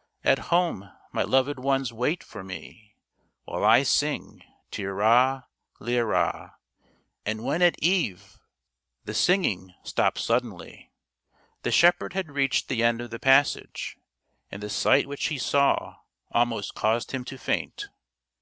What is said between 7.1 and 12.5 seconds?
And when at eve" The singing stopped suddenly. The shepherd had